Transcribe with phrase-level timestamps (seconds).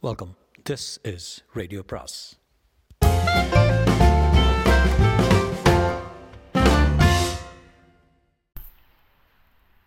[0.00, 0.36] Welcome
[0.70, 2.38] this is radio பிராஸ்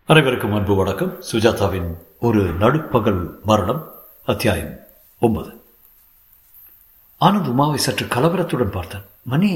[0.06, 1.22] அனைவருக்கும் அன்பு வணக்கம்.
[1.32, 3.92] சுஜாதாவின் ஒரு நடுப்பகல் மரணம்
[4.24, 4.74] அத்தியாயம்
[5.20, 5.64] ஒன்பது.
[7.20, 9.04] ஆனந்த் உமாவை சற்று கலவரத்துடன் பார்த்தான்.
[9.22, 9.50] மணி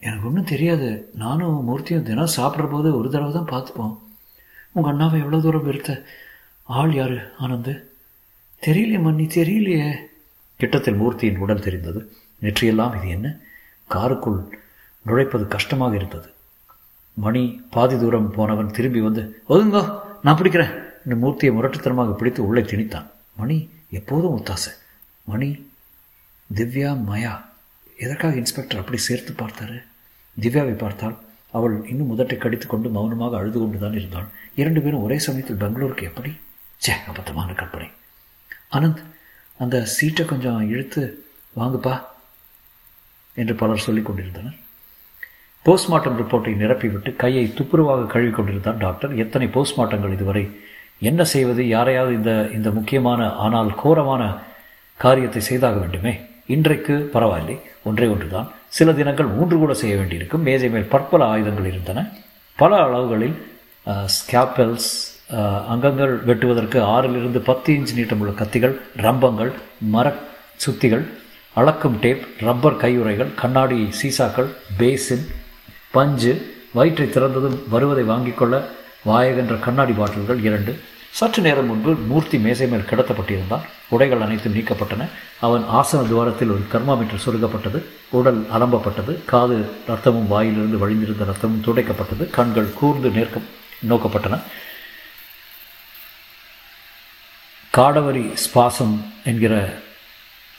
[0.00, 1.10] எனக்கு ஒன்றும் தெரியாது.
[1.14, 3.98] நானும் மூர்த்தியும் தினம் சாப்பிட்ற போது ஒரு தடவை தான் பார்த்துப்போம்.
[4.72, 6.04] உங்கள் அண்ணாவை எவ்வளோ தூரம் இருத்த
[6.64, 7.90] ஆள் யாரு ஆனந்த்?
[8.66, 9.96] தெரியலையே மணி தெரியலையே.
[10.60, 12.00] கிட்டத்தில் மூர்த்தியின் உடல் தெரிந்தது.
[12.42, 13.36] நெற்றியெல்லாம் இது என்ன?
[13.90, 14.38] காருக்குள்
[15.06, 16.28] நுழைப்பது கஷ்டமாக இருந்தது.
[17.14, 20.74] மணி பாதி தூரம் போனவன் திரும்பி வந்து ஒதுங்கோ நான் பிடிக்கிறேன்.
[21.04, 23.08] என்று மூர்த்தியை முரட்டுத்தனமாக பிடித்து உள்ளே திணித்தான்.
[23.36, 24.72] மணி எப்போதும் ஒத்தாசை.
[25.24, 25.48] மணி
[26.54, 27.32] திவ்யா மயா
[27.96, 29.82] எதற்காக இன்ஸ்பெக்டர் அப்படி சேர்த்து பார்த்தாரு?
[30.40, 31.16] திவ்யாவை பார்த்தால்
[31.50, 34.28] அவள் இன்னும் முதட்டை கடித்து கொண்டு மௌனமாக அழுது கொண்டு தான் இருந்தாள்.
[34.54, 36.32] இரண்டு பேரும் ஒரே சமயத்தில் பெங்களூருக்கு எப்படி?
[36.76, 37.88] சே அபத்தமான கற்பனை.
[38.72, 39.02] அனந்த்
[39.58, 41.24] அந்த சீட்டை கொஞ்சம் இழுத்து
[41.58, 41.94] வாங்குப்பா
[43.34, 44.56] என்று பலர் சொல்லிக் கொண்டிருந்தனர்.
[45.66, 49.16] போஸ்ட்மார்ட்டம் ரிப்போர்ட்டை நிரப்பிவிட்டு கையை துப்புரவாக கழுவி கொண்டிருந்தார் டாக்டர்.
[49.16, 50.44] எத்தனை போஸ்ட்மார்ட்டங்கள் இதுவரை?
[51.00, 51.68] என்ன செய்வது?
[51.68, 54.22] யாரையாவது இந்த இந்த முக்கியமான ஆனால் கோரமான
[54.96, 56.20] காரியத்தை செய்தாக வேண்டுமே?
[56.46, 57.60] இன்றைக்கு பரவாயில்லை.
[57.84, 58.50] ஒன்றே ஒன்றுதான்.
[58.68, 60.42] சில தினங்கள் மூன்று கூட செய்ய வேண்டியிருக்கும்.
[60.42, 62.08] மேஜை மேல் பற்பல ஆயுதங்கள் இருந்தன.
[62.56, 63.36] பல அளவுகளில்
[63.86, 64.90] ஸ்கேப்பல்ஸ்
[65.68, 70.14] அங்கங்கள் வெட்டுவதற்கு ஆறிலிருந்து பத்து இன்ச் நீட்டமுள்ள கத்திகள் ரம்பங்கள் மர
[70.66, 71.04] சுத்திகள்
[71.54, 75.26] அளக்கும் டேப் ரப்பர் கையுறைகள் கண்ணாடி சீசாக்கள் பேசின்
[75.90, 78.68] பஞ்சு வயிற்றை திறந்ததும் வருவதை வாங்கிக் கொள்ள
[79.06, 80.78] வாயகன்ற கண்ணாடி பாட்டில்கள் இரண்டு.
[81.10, 83.60] சற்று நேரம் முன்பு மூர்த்தி மேசை மேல் கிடத்தப்பட்டிருந்தான்.
[83.88, 85.08] உடைகள் அனைத்தும் நீக்கப்பட்டன.
[85.40, 87.82] அவன் ஆசன துவாரத்தில் ஒரு தெர்மாமீட்டர் சொருகப்பட்டது.
[88.10, 89.24] உடல் அலம்பப்பட்டது.
[89.24, 92.30] காது ரத்தமும் வாயிலிருந்து வழிந்திருந்த ரத்தமும் துடைக்கப்பட்டது.
[92.30, 93.40] கண்கள் கூர்ந்து நேர்க்க
[93.88, 94.38] நோக்கப்பட்டன.
[97.76, 98.94] காடவரி ஸ்பாசம்
[99.24, 99.54] என்கிற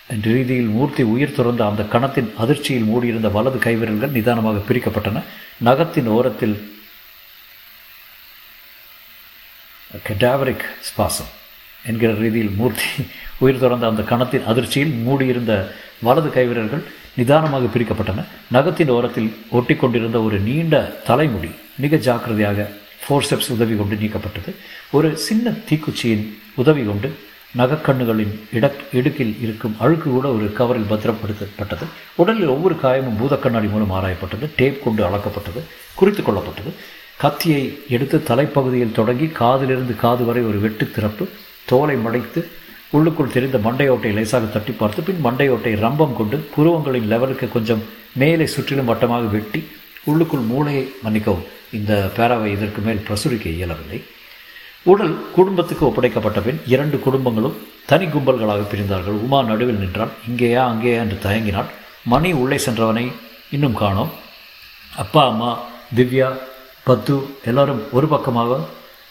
[0.07, 5.21] என்ற ரீதியில் மூர்த்தி உயிர் துறந்த அந்த கணத்தின் அதிர்ச்சியில் மூடியிருந்த வலது கைவிரல்கள் நிதானமாக பிரிக்கப்பட்டன.
[5.63, 6.55] நகத்தின் ஓரத்தில்
[10.07, 11.31] கெடாவரிக் ஸ்பாசம்
[11.85, 12.89] என்கிற ரீதியில் மூர்த்தி
[13.39, 16.83] உயிர் துறந்த அந்த கணத்தின் அதிர்ச்சியில் மூடியிருந்த வலது கைவிரல்கள்
[17.15, 18.23] நிதானமாக பிரிக்கப்பட்டன.
[18.51, 22.69] நகத்தின் ஓரத்தில் ஒட்டி கொண்டிருந்த ஒரு நீண்ட தலைமுடி மிக ஜாக்கிரதையாக
[23.07, 24.55] ஃபோர்செப்ஸ் உதவி கொண்டு நீக்கப்பட்டது.
[24.91, 27.13] ஒரு சின்ன தீக்குச்சியின் உதவி கொண்டு
[27.57, 31.83] நகக்கண்ணுகளின் இடக் இடுக்கில் இருக்கும் அழுக்கு கூட ஒரு கவரில் பத்திரப்படுத்தப்பட்டது.
[32.15, 34.49] உடலில் ஒவ்வொரு காயமும் பூதக்கண்ணாடி மூலம் ஆராயப்பட்டது.
[34.55, 35.61] டேப் கொண்டு அளக்கப்பட்டது.
[35.93, 36.71] குறித்து கொள்ளப்பட்டது.
[37.17, 41.27] கத்தியை எடுத்து தலைப்பகுதியில் தொடங்கி காதிலிருந்து காது வரை ஒரு வெட்டு திறப்பு.
[41.65, 42.45] தோலை மடைத்து
[42.89, 48.85] உள்ளுக்குள் தெரிந்த மண்டையோட்டை லேசாக தட்டி பார்த்து பின் மண்டையோட்டை ரம்பம் கொண்டு புருவங்களின் லெவலுக்கு கொஞ்சம் மேலே சுற்றிலும்
[48.85, 49.67] வட்டமாக வெட்டி
[50.03, 51.43] உள்ளுக்குள் மூளையை மன்னிக்கவும்.
[51.73, 53.99] இந்த பேராவை இதற்கு மேல் பிரசுரிக்க இயலவில்லை.
[54.83, 59.19] உடல் குடும்பத்துக்கு ஒப்படைக்கப்பட்ட பின் இரண்டு குடும்பங்களும் தனி கும்பல்களாக பிரிந்தார்கள்.
[59.25, 60.13] உமா நடுவில் நின்றான்.
[60.29, 61.69] இங்கேயா அங்கேயா என்று தயங்கினான்
[62.05, 63.11] மணி உள்ளே சென்றவனை
[63.51, 64.11] இன்னும் காணோம்.
[64.97, 65.59] அப்பா அம்மா
[65.95, 66.37] திவ்யா
[66.83, 67.13] பத்து
[67.45, 68.59] எல்லாரும் ஒரு பக்கமாக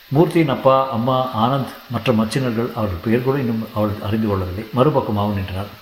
[0.08, 4.64] மூர்த்தியின் அப்பா அம்மா ஆனந்த் மற்ற மச்சினர்கள் அவர்கள் பெயர் கூட இன்னும் அவள் அறிந்து கொள்ளவில்லை.
[4.76, 5.80] மறுபக்கமாகவும் நின்றார்.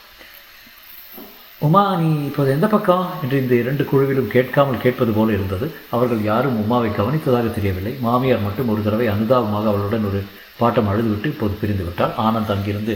[1.67, 3.07] உமா நீ இப்போது எந்த பக்கம்?
[3.23, 5.67] என்று இந்த இரண்டு குழுவிலும் கேட்காமல் கேட்பது போல இருந்தது.
[5.91, 7.93] அவர்கள் யாரும் உமாவை கவனித்ததாக தெரியவில்லை.
[8.07, 10.21] மாமியார் மட்டும் ஒரு தடவை அனுதாபமாக அவளுடன் ஒரு
[10.61, 12.95] பாட்டம் அழுதுவிட்டு இப்போது பிரிந்து விட்டார் ஆனந்த் அங்கிருந்து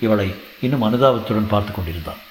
[0.00, 0.28] இவளை
[0.60, 2.22] இன்னும் அனுதாபத்துடன் பார்த்து கொண்டிருந்தான்.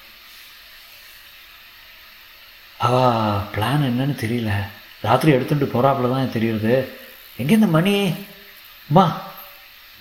[2.86, 3.06] அவா
[3.54, 4.50] பிளான் என்னன்னு தெரியல.
[5.06, 6.74] ராத்திரி எடுத்துட்டு போகிறாப்புல தான் தெரியுது
[7.40, 7.94] எங்கே இந்த மணி?
[8.88, 9.06] அம்மா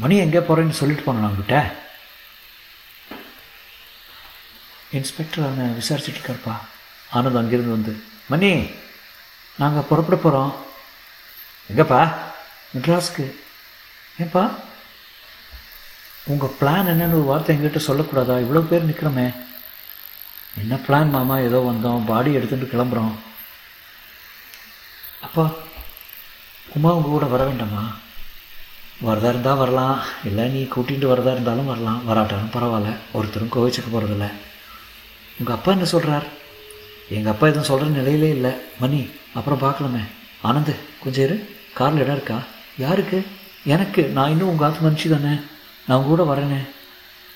[0.03, 1.57] மணி எங்கே போகிறேன்னு சொல்லிட்டு போனேன் அவங்ககிட்ட
[4.95, 6.55] இன்ஸ்பெக்டர் அவனை விசாரிச்சுட்டு இருக்காருப்பா.
[7.11, 8.69] ஆனந்த் அங்கிருந்து வந்து மணி
[9.57, 10.53] நாங்கள் புறப்பட போகிறோம்
[11.71, 12.01] எங்கப்பா?
[12.73, 13.25] மெட்ராஸ்க்கு.
[14.21, 14.43] ஏப்பா
[16.23, 18.35] உங்கள் பிளான் என்னென்னு ஒரு வார்த்தை எங்கிட்ட சொல்லக்கூடாதா?
[18.43, 19.27] இவ்வளோ பேர் நிற்கிறோமே
[20.59, 21.39] என்ன பிளான் மாமா?
[21.39, 22.05] ஏதோ வந்தோம்.
[22.05, 23.15] பாடி எடுத்துகிட்டு கிளம்புறோம்.
[25.21, 25.51] அப்பா
[26.75, 27.83] உமா உங்கள் கூட வர வேண்டாமா?
[29.05, 30.01] வரதா இருந்தால் வரலாம்.
[30.25, 32.05] இல்லை நீ கூட்டிகிட்டு வரதா இருந்தாலும் வரலாம்.
[32.05, 32.97] வராட்டாலும் பரவாயில்ல.
[33.13, 34.31] ஒருத்தரும் கோவிச்சுக்க போகிறதில்ல
[35.39, 36.25] உங்கள் அப்பா என்ன சொல்கிறார்
[37.09, 38.51] எங்கள் அப்பா எதுவும் சொல்கிற நிலையிலே இல்லை.
[38.79, 39.99] மணி அப்புறம் பார்க்கலாமே.
[40.43, 41.57] ஆனந்த் கொஞ்சம் இரு.
[41.73, 42.41] காரில் இடம் இருக்கா?
[42.77, 43.25] யாருக்கு?
[43.65, 44.03] எனக்கு.
[44.07, 45.35] நான் இன்னும் உங்கள் ஆத்து மனுஷி தானே.
[45.87, 46.57] நான் உங்க கூட வரேனே.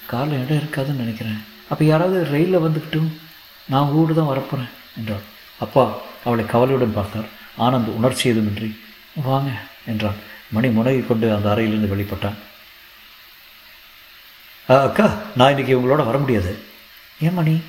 [0.05, 1.43] காரில் இடம் இருக்காதுன்னு நினைக்கிறேன்.
[1.69, 3.17] அப்போ யாராவது ரயிலில் வந்துக்கிட்டும்
[3.67, 5.19] நான் கூட தான் வரப்போகிறேன் என்றாள்.
[5.59, 7.37] அப்பா அவளை கவலையுடன் பார்த்தார்.
[7.59, 8.79] ஆனந்த் உணர்ச்சி எதுமின்றி
[9.13, 9.49] வாங்க
[9.85, 10.15] என்றான்.
[10.51, 12.35] மணி முனகி கொண்டு அந்த அறையிலிருந்து வெளிப்பட்டான்.
[14.67, 16.59] அக்கா நான் இன்றைக்கி உங்களோட வர முடியாது.
[17.21, 17.61] ஏன் மணி?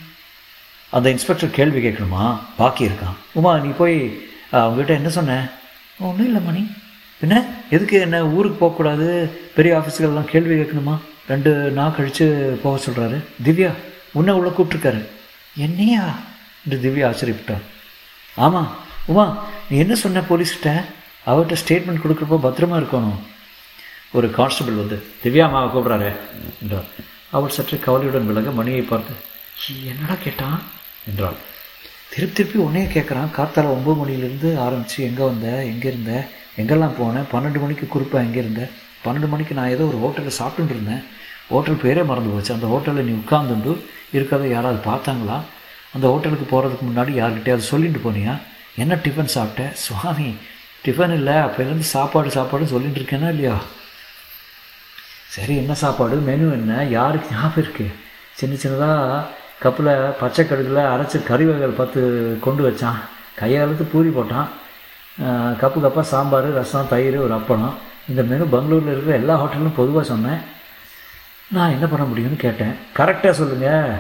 [0.91, 2.39] அந்த இன்ஸ்பெக்டர் கேள்வி கேட்கணுமா?
[2.57, 3.97] பாக்கி இருக்கான் உமா நீ போய்
[4.53, 5.51] அவங்ககிட்ட என்ன சொன்ன?
[5.99, 6.63] ஒன்றும் இல்லை மணி.
[7.21, 9.07] பின்ன எதுக்கு என்ன ஊருக்கு போகக்கூடாது
[9.55, 10.95] பெரிய ஆஃபீஸுகள்லாம் கேள்வி கேட்கணுமா?
[11.29, 12.27] ரெண்டு நாள் கழித்து
[12.63, 13.71] போக சொல்கிறாரு திவ்யா
[14.13, 15.03] உன்னை உள்ள கூப்பிட்ருக்காரு
[15.57, 16.05] என்னையா?
[16.65, 17.65] என்று திவ்யா ஆச்சரியப்பட்டார்
[18.37, 18.71] ஆமாம்
[19.07, 20.71] உமா நீ என்ன சொன்ன போலீஸ்கிட்ட?
[21.27, 23.19] அவர்கிட்ட ஸ்டேட்மெண்ட் கொடுக்குறப்போ பத்திரமா இருக்கணும்.
[24.13, 26.11] ஒரு கான்ஸ்டபிள் வந்து திவ்யா அம்மாவை கூப்பிட்றாரு
[26.63, 26.89] என்றார்.
[27.31, 29.15] அவள் சற்று கவலையுடன் விலக மணியை பார்த்து
[29.73, 30.61] "ஈ, என்னடா கேட்டான்?
[31.11, 31.39] என்றாள்.
[32.13, 36.13] திருப்பி திருப்பி உன்னையே கேட்குறான் காத்தால ஒம்பது மணிலேருந்து ஆரம்பித்து எங்கே வந்த எங்கே இருந்த
[36.61, 38.63] எங்கெல்லாம் போனேன் பன்னெண்டு மணிக்கு குறிப்பாக எங்கே இருந்த?
[39.05, 41.03] பன்னெண்டு மணிக்கு நான் ஏதோ ஒரு ஹோட்டலில் சாப்பிட்டுட்டு இருந்தேன்.
[41.53, 42.53] ஹோட்டல் பேரே மறந்து போச்சு.
[42.57, 43.73] அந்த ஹோட்டலில் நீ உட்கார்ந்துண்டு
[44.17, 45.37] இருக்கிறத யாராவது பார்த்தாங்களா?
[45.95, 48.35] அந்த ஹோட்டலுக்கு போகிறதுக்கு முன்னாடி யார்கிட்டயாவது சொல்லிட்டு போனியா?
[48.83, 50.29] என்ன டிஃபன் சாப்பிட்டேன் சுவாமி
[50.85, 51.37] டிஃபன் இல்லை.
[51.47, 53.57] அப்போலேருந்து சாப்பாடு சாப்பாடு சொல்லிட்டு இருக்கேனா இல்லையா?
[55.35, 56.17] சரி என்ன சாப்பாடு?
[56.29, 56.85] மெனு என்ன?
[56.99, 57.97] யாருக்கு ஞாபகம் இருக்குது
[58.41, 59.27] சின்ன சின்னதாக
[59.63, 62.01] கப்பில் பச்சை கடுகில் அரைச்ச கறி வகைகள் பத்து
[62.47, 63.01] கொண்டு வச்சான்.
[63.41, 64.49] கையாளுத்து பூரி போட்டான்.
[65.61, 67.77] கப்பு கப்பாக சாம்பார் ரசம் தயிர் ஒரு அப்பளம்.
[68.11, 70.41] இந்த மெனு பெங்களூரில் இருக்கிற எல்லா ஹோட்டலும் பொதுவாக சொன்னேன்.
[71.57, 72.75] நான் என்ன பண்ண முடியும்னு கேட்டேன்.
[72.99, 73.91] கரெக்டாக சொல்லுங்கள்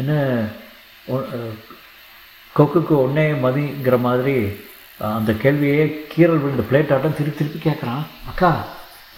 [0.00, 0.12] என்ன
[2.58, 4.36] கொக்குக்கு ஒன்றே மதிங்கிற மாதிரி
[5.16, 5.82] அந்த கேள்வியே
[6.12, 8.50] கீரல் விழுந்த பிளேட் ஆட்டம் திருப்பி திருப்பி கேட்குறான் அக்கா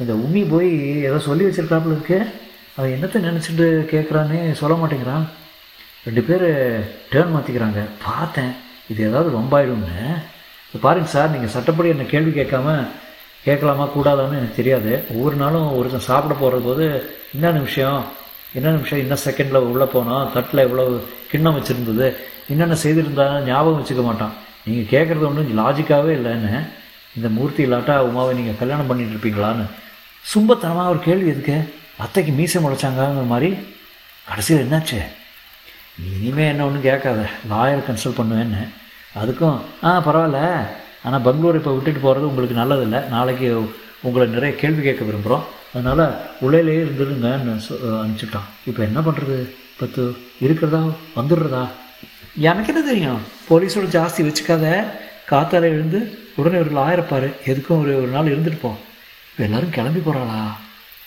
[0.03, 0.71] இந்த உமி போய்
[1.09, 2.19] ஏதோ சொல்லி வச்சிருக்காப்புல இருக்கு.
[2.77, 5.25] அவன் என்னத்தை நினச்சிட்டு கேட்குறான்னு சொல்ல மாட்டேங்கிறான்.
[6.07, 6.47] ரெண்டு பேர்
[7.13, 8.53] டேர்ன் மாற்றிக்கிறாங்க பார்த்தேன்.
[8.93, 9.97] இது ஏதாவது வம்பாயிடும்னு.
[10.67, 12.69] இப்போ பாருங்க சார் நீங்கள் சட்டப்படி என்ன கேள்வி கேட்காம
[13.45, 14.93] கேட்கலாமா கூடாதான்னு எனக்கு தெரியாது.
[15.15, 16.85] ஒவ்வொரு நாளும் ஒருத்தன் சாப்பிட போகிற போது
[17.35, 18.01] என்ன நிமிஷம்?
[18.59, 18.99] என்ன நிமிஷம்?
[18.99, 20.85] இன்னும் செகண்டில் உள்ளே போனோம் தட்டில் இவ்வளோ
[21.31, 22.09] கிண்ணம் வச்சுருந்தது.
[22.53, 24.35] என்னென்ன செய்திருந்தா ஞாபகம் வச்சுக்க மாட்டான்.
[24.65, 26.55] நீங்கள் கேட்குறது ஒன்றும் லாஜிக்காகவே இல்லைன்னு.
[27.17, 29.67] இந்த மூர்த்தி இல்லாட்டா உமாவை நீங்கள் கல்யாணம் பண்ணிட்டு இருப்பீங்களான்னு.
[30.25, 31.57] சும்பத்தனமாக ஒரு கேள்வி எதுக்கு?
[32.05, 33.51] அத்தைக்கு மீசை முளைச்சாங்கிற மாதிரி.
[34.29, 35.01] கடைசியில் என்னாச்சு?
[36.05, 37.29] இனிமேல் என்ன ஒன்றும் கேட்காத.
[37.51, 38.69] லாயர் கன்சல்ட் பண்ணுவேன்னு.
[39.21, 40.67] அதுக்கும் ஆ பரவாயில்ல.
[41.05, 43.09] ஆனால் பெங்களூர் இப்போ விட்டுட்டு போகிறது உங்களுக்கு நல்லதில்லை.
[43.09, 45.43] நாளைக்கு உங்களை நிறைய கேள்வி கேட்க விரும்புகிறோம்
[45.75, 48.49] அதனால் உள்ளேலேயே இருந்துருங்கன்னு சொ- அனுப்பிச்சுட்டான்.
[48.67, 50.85] இப்போ என்ன பண்ணுறது பத்து இருக்கிறதா?
[51.17, 51.69] வந்துடுறதா?
[52.37, 53.21] எனக்கு என்ன தெரியும்?
[53.51, 54.85] போலீஸோட ஜாஸ்தி வச்சுக்காத.
[55.31, 58.75] காத்தால எழுந்து உடனே ஒரு லாயரை எதுக்கும் ஒரு ஒரு நாள் இருந்துட்டு போ
[59.31, 60.47] இப்போ எல்லாரும் கிளம்பி போகிறாளா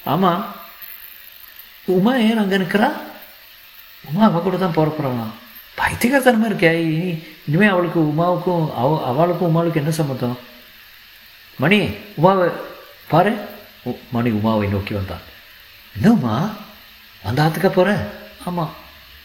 [0.06, 0.45] ஆமாம்
[1.86, 2.92] உமா ஏன் அங்கே நிற்கிறா
[4.04, 4.96] உமா அவள் கூட தான் போற.
[5.00, 5.32] போகிறாளாம்
[5.78, 6.72] பைத்தியக்காரத்தனமாக இருக்கே.
[6.72, 10.38] இனி இனிமே அவளுக்கு உமாவுக்கும் அவ அவளுக்கும் உமாவுக்கும் என்ன சம்மந்தம்
[11.58, 12.50] மணி உமாவை
[13.08, 13.46] பாரு.
[13.84, 15.20] உ- மணி உமாவை நோக்கி வந்தான்.
[15.96, 16.50] என்னம்மா
[17.24, 17.98] அந்த ஆத்துக்கா போகிறேன்
[18.46, 18.74] ஆமாம்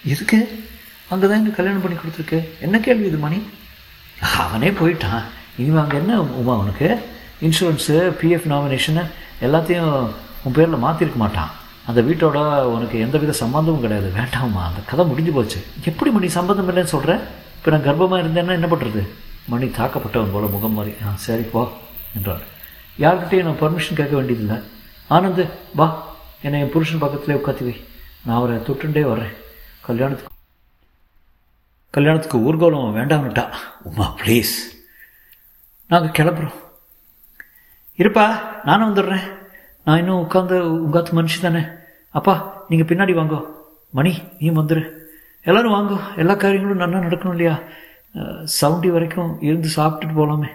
[0.05, 0.65] எதுக்கு?
[1.09, 2.49] அங்கே தான் எனக்கு கல்யாணம் பண்ணி கொடுத்துருக்கு.
[2.61, 3.43] என்ன கேள்வி இது மணி?
[4.39, 5.23] அவனே போயிட்டான்.
[5.57, 7.09] இனிமே அங்கே என்ன உமா அவனுக்கு
[7.41, 9.11] இன்சூரன்ஸு பிஎஃப் நாமினேஷனு
[9.41, 10.11] எல்லாத்தையும்
[10.43, 11.51] உன் பேரில் மாற்றிருக்க மாட்டான்.
[11.88, 12.38] அந்த வீட்டோட
[12.75, 14.08] உனக்கு எந்தவித சம்பந்தமும் கிடையாது.
[14.19, 15.58] வேண்டாம்மா அந்த கதை முடிஞ்சு போச்சு.
[15.90, 17.23] எப்படி மணி சம்பந்தம் இல்லைன்னு சொல்கிறேன்
[17.56, 19.02] இப்போ நான் கர்ப்பமாக இருந்தேன்னா என்ன பண்ணுறது
[19.52, 21.61] மணி தாக்கப்பட்டவன் போல முகம் மாதிரி ஆ சரி போ
[22.17, 22.44] என்றார்
[23.05, 24.58] யார்கிட்டையும் நான் பர்மிஷன் கேட்க வேண்டியதில்லை.
[25.17, 25.44] ஆனந்து
[25.81, 25.87] வா
[26.46, 27.76] என்னை என் புருஷன் பக்கத்துலேயே உட்காத்தி வை.
[28.25, 29.34] நான் அவரை தொட்டுண்டே வர்றேன்.
[29.88, 30.34] கல்யாணத்துக்கு
[31.96, 33.44] கல்யாணத்துக்கு ஊர்கோலம் வேண்டாம்னுட்டா
[33.88, 34.55] உமா ப்ளீஸ்
[35.91, 36.58] நாங்கள் கிளம்புறோம்.
[38.00, 38.25] இருப்பா
[38.69, 39.26] நானும் வந்துடுறேன்.
[39.84, 41.62] நான் இன்னும் உட்காந்து உங்காத்து மனுஷி தானே
[42.10, 42.34] அப்பா
[42.69, 43.40] நீங்கள் பின்னாடி வாங்கோ.
[43.99, 44.82] மணி நீ வந்துரு.
[45.43, 45.99] எல்லோரும் வாங்கோ.
[46.16, 47.56] எல்லா காரியங்களும் நல்லா நடக்கணும் இல்லையா?
[48.60, 50.50] சவுண்டி வரைக்கும் இருந்து சாப்பிட்டுட்டு போகலாமே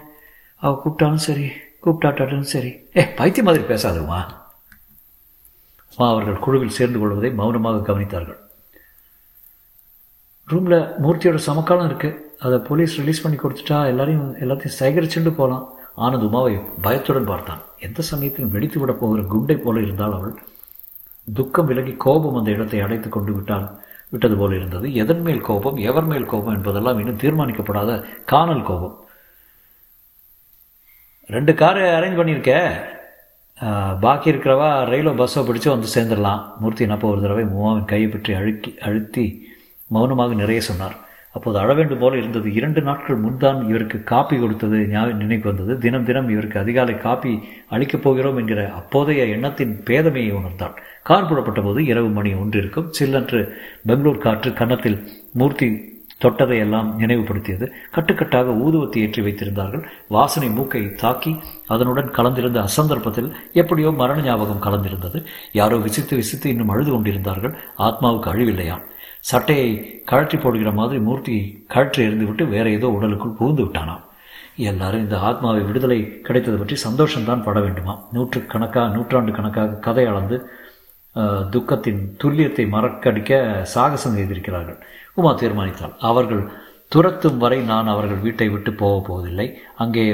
[0.64, 1.46] அவள் கூப்பிட்டாலும் சரி
[1.84, 2.70] கூப்பிட்டாட்டாலும் சரி.
[2.96, 4.18] ஏ பைத்திய மாதிரி பேசாதுமா
[5.90, 8.38] அம்மா அவர்கள் குழுவில் சேர்ந்து கொள்வதை மௌனமாக கவனித்தார்கள்.
[10.52, 15.64] ரூமில் மூர்த்தியோட சமக்காலம் இருக்குது அதை போலீஸ் ரிலீஸ் பண்ணி கொடுத்துட்டா எல்லாரையும் எல்லாத்தையும் சேகரிச்சுட்டு போகலாம்
[15.96, 16.54] ஆனந்த் உமாவை
[16.86, 17.62] பயத்துடன் பார்த்தான்.
[17.86, 20.34] எந்த சமயத்திலும் வெடித்து விட போகிற குண்டை போல இருந்தால் அவள்.
[21.28, 23.66] துக்கம் விலகி கோபம் அந்த இடத்தை அடைத்து கொண்டு விட்டால்
[24.12, 24.86] விட்டது போல இருந்தது.
[25.02, 27.90] எதன் மேல் கோபம் எவர் மேல் கோபம் என்பதெல்லாம் இன்னும் தீர்மானிக்கப்படாத
[28.32, 28.96] காணல் கோபம்.
[31.34, 32.52] ரெண்டு காரு அரேஞ்ச் பண்ணியிருக்க.
[34.04, 36.40] பாக்கி இருக்கிறவா ரயிலோ பஸ்ஸோ பிடிச்சோ வந்து சேர்ந்துடலாம்.
[36.60, 39.24] மூர்த்தி அப்போ ஒரு தடவை மூவாவின் கையை பற்றி அழுக்கி அழுத்தி
[39.94, 40.96] மௌனமாக நிறைய சொன்னார்.
[41.34, 42.48] அப்போது அழ வேண்டும் போல இருந்தது.
[42.52, 45.78] இரண்டு நாட்கள் முன்தான் இவருக்கு காப்பி கொடுத்தது ஞாபகம் நினைவு வந்தது.
[45.78, 47.32] தினம் தினம் இவருக்கு அதிகாலை காப்பி
[47.70, 50.76] அளிக்கப் போகிறோம் என்கிற அப்போதைய எண்ணத்தின் பேதமையை உணர்ந்தாள்.
[51.02, 53.40] கார் புறப்பட்ட போது இரவு மணி ஒன்றிருக்கும் சில்லன்று
[53.86, 54.98] பெங்களூர் காற்று கன்னத்தில்
[55.32, 57.66] மூர்த்தி தொட்டதையெல்லாம் நினைவுபடுத்தியது.
[57.94, 59.84] கட்டுக்கட்டாக ஊதுவத்தி ஏற்றி வைத்திருந்தார்கள்.
[60.08, 61.32] வாசனை மூக்கை தாக்கி
[61.66, 65.20] அதனுடன் கலந்திருந்த அசந்தர்ப்பத்தில் எப்படியோ மரண ஞாபகம் கலந்திருந்தது.
[65.52, 67.54] யாரோ விசித்து விசித்து இன்னும் அழுது கொண்டிருந்தார்கள்.
[67.78, 68.84] ஆத்மாவுக்கு அழிவில்லையாம்.
[69.30, 69.68] சட்டையை
[70.10, 71.36] கழற்றி போடுகிற மாதிரி மூர்த்தி
[71.72, 74.02] கழற்றி எறிந்துவிட்டு வேற ஏதோ உடலுக்குள் புகுந்து விட்டானாம்.
[74.70, 77.94] எல்லாரும் இந்த ஆத்மாவை விடுதலை கிடைத்தது பற்றி சந்தோஷம்தான் பட வேண்டுமா?
[78.14, 80.36] நூற்று கணக்காக நூற்றாண்டு கணக்காக கதை அளந்து
[81.54, 83.40] துக்கத்தின் துல்லியத்தை மறக்கடிக்க
[83.72, 84.78] சாகசம் செய்திருக்கிறார்கள்.
[85.18, 86.42] உமா தீர்மானித்தாள் அவர்கள்
[86.92, 89.46] துரத்தும் வரை நான் அவர்கள் வீட்டை விட்டு போக போவதில்லை.
[89.82, 90.04] அங்கே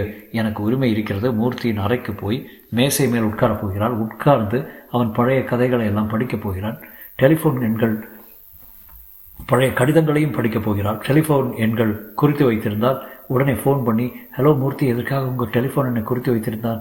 [0.40, 1.28] எனக்கு உரிமை இருக்கிறது.
[1.40, 2.38] மூர்த்தியின் அறைக்கு போய்
[2.78, 3.96] மேசை மேல் உட்காரப் போகிறாள்.
[4.04, 4.58] உட்கார்ந்து
[4.94, 6.78] அவன் பழைய கதைகளை எல்லாம் படிக்கப் போகிறான்.
[7.22, 7.96] டெலிஃபோன் எண்கள்
[9.50, 15.52] பழைய கடிதங்களையும் படிக்கப் போகிறாள் டெலிஃபோன் எண்கள் குறித்து வைத்திருந்தால் உடனே ஃபோன் பண்ணி ஹலோ மூர்த்தி எதற்காக உங்கள்
[15.52, 16.80] டெலிஃபோன் என்னை குறித்து வைத்திருந்தான்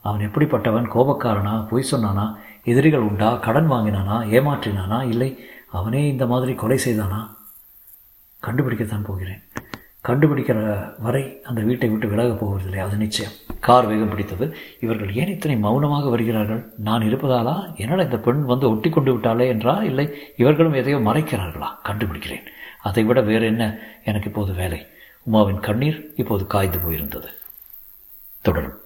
[0.00, 0.86] அவன் எப்படிப்பட்டவன்?
[0.94, 1.68] கோபக்காரனா?
[1.70, 2.26] பொய் சொன்னானா?
[2.64, 3.36] எதிரிகள் உண்டா?
[3.36, 4.16] கடன் வாங்கினானா?
[4.36, 4.98] ஏமாற்றினானா?
[5.08, 5.30] இல்லை
[5.70, 7.20] அவனே இந்த மாதிரி கொலை செய்தானா?
[8.42, 9.42] கண்டுபிடிக்கத்தான் போகிறேன்.
[10.08, 12.78] கண்டுபிடிக்கிற வரை அந்த வீட்டை விட்டு விலகப் போவதில்லை.
[12.78, 13.32] அது நிச்சயம்.
[13.60, 14.56] கார் வேகம் பிடித்தது.
[14.80, 16.72] இவர்கள் ஏன் இத்தனை மௌனமாக வருகிறார்கள்?
[16.78, 17.76] நான் இருப்பதாலா?
[17.76, 19.82] என்னடா இந்த பெண் வந்து ஒட்டி கொண்டு விட்டாளே என்றா?
[19.82, 21.68] இல்லை இவர்களும் எதையோ மறைக்கிறார்களா?
[21.84, 22.46] கண்டுபிடிக்கிறேன்.
[22.82, 23.78] அதை விட வேறு என்ன?
[24.04, 24.86] எனக்கு இப்போது வேலை.
[25.32, 27.26] உமாவின் கண்ணீர் இப்போது காய்ந்து போயிருந்தது.
[28.40, 28.78] தொடரும்.